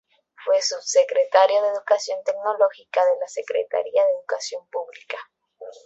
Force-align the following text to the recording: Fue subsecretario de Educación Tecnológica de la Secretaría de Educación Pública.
Fue 0.43 0.59
subsecretario 0.63 1.61
de 1.61 1.67
Educación 1.73 2.17
Tecnológica 2.25 3.05
de 3.05 3.19
la 3.19 3.27
Secretaría 3.27 4.03
de 4.03 4.13
Educación 4.17 4.67
Pública. 4.71 5.19